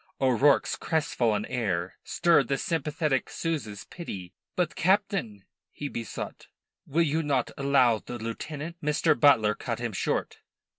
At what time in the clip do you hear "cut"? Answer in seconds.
9.53-9.77